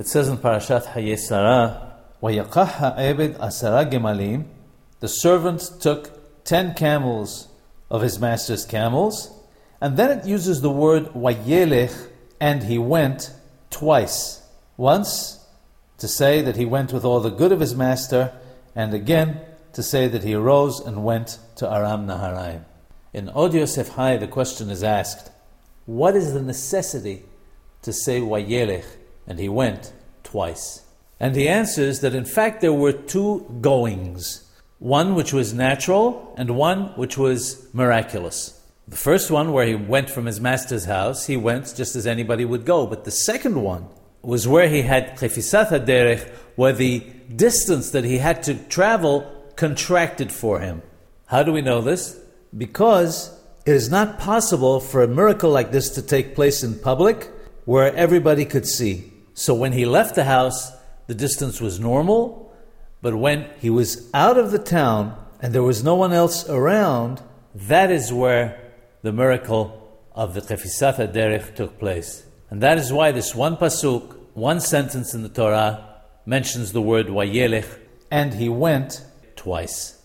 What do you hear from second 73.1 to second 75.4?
this one pasuk, one sentence in the